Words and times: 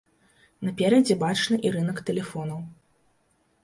Наперадзе 0.67 1.19
бачны 1.25 1.61
і 1.69 1.75
рынак 1.79 1.97
тэлефонаў. 2.11 2.69